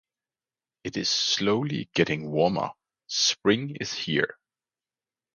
It's 0.83 1.11
slowly 1.11 1.87
getting 1.93 2.31
warmer. 2.31 2.71
Spring 3.07 3.77
is 3.79 3.93
here! 3.93 4.35